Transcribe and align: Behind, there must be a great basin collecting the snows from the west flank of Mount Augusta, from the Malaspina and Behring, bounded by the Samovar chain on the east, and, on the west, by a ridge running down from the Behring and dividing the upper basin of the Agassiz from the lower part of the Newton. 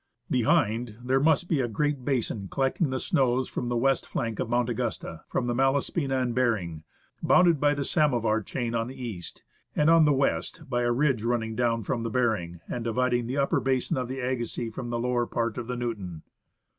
Behind, 0.31 0.97
there 1.03 1.19
must 1.19 1.47
be 1.47 1.61
a 1.61 1.67
great 1.67 2.03
basin 2.03 2.47
collecting 2.49 2.89
the 2.89 2.99
snows 2.99 3.47
from 3.47 3.69
the 3.69 3.77
west 3.77 4.07
flank 4.07 4.39
of 4.39 4.49
Mount 4.49 4.67
Augusta, 4.67 5.21
from 5.29 5.45
the 5.45 5.53
Malaspina 5.53 6.17
and 6.19 6.33
Behring, 6.33 6.81
bounded 7.21 7.59
by 7.59 7.75
the 7.75 7.85
Samovar 7.85 8.41
chain 8.41 8.73
on 8.73 8.87
the 8.87 8.99
east, 8.99 9.43
and, 9.75 9.91
on 9.91 10.05
the 10.05 10.11
west, 10.11 10.63
by 10.67 10.81
a 10.81 10.91
ridge 10.91 11.21
running 11.21 11.55
down 11.55 11.83
from 11.83 12.01
the 12.01 12.09
Behring 12.09 12.61
and 12.67 12.83
dividing 12.83 13.27
the 13.27 13.37
upper 13.37 13.59
basin 13.59 13.95
of 13.95 14.07
the 14.07 14.19
Agassiz 14.21 14.73
from 14.73 14.89
the 14.89 14.97
lower 14.97 15.27
part 15.27 15.59
of 15.59 15.67
the 15.67 15.75
Newton. 15.75 16.23